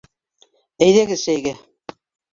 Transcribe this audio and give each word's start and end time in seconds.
Әйҙәгеҙ 0.87 1.21
сәйгә! 1.27 1.57